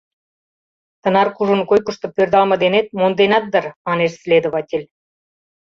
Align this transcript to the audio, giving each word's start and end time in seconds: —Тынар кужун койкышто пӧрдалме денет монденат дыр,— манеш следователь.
—Тынар 1.01 1.27
кужун 1.35 1.61
койкышто 1.69 2.07
пӧрдалме 2.15 2.55
денет 2.63 2.87
монденат 2.99 3.45
дыр,— 3.53 3.65
манеш 3.87 4.11
следователь. 4.23 4.85